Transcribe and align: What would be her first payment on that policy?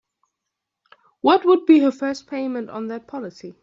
What 1.21 1.45
would 1.45 1.67
be 1.67 1.77
her 1.81 1.91
first 1.91 2.25
payment 2.25 2.71
on 2.71 2.87
that 2.87 3.05
policy? 3.05 3.55